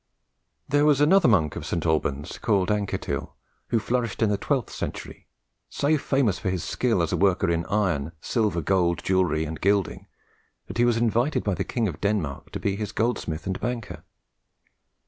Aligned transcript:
There 0.67 0.83
was 0.83 0.99
another 0.99 1.27
monk 1.27 1.55
of 1.55 1.63
St. 1.63 1.85
Alban's, 1.85 2.39
called 2.39 2.69
Anketil, 2.71 3.33
who 3.67 3.77
flourished 3.77 4.23
in 4.23 4.31
the 4.31 4.37
twelfth 4.39 4.71
century, 4.73 5.27
so 5.69 5.95
famous 5.99 6.39
for 6.39 6.49
his 6.49 6.63
skill 6.63 7.03
as 7.03 7.13
a 7.13 7.17
worker 7.17 7.51
in 7.51 7.67
iron, 7.67 8.11
silver, 8.19 8.61
gold, 8.63 9.03
jewelry, 9.03 9.45
and 9.45 9.61
gilding, 9.61 10.07
that 10.65 10.79
he 10.79 10.85
was 10.85 10.97
invited 10.97 11.43
by 11.43 11.53
the 11.53 11.63
king 11.63 11.87
of 11.87 12.01
Denmark 12.01 12.49
to 12.53 12.59
be 12.59 12.75
his 12.75 12.91
goldsmith 12.91 13.45
and 13.45 13.59
banker. 13.59 14.03